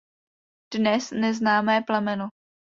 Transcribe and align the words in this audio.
Dnes 0.75 1.11
neznámé 1.21 1.75
plemeno. 1.87 2.27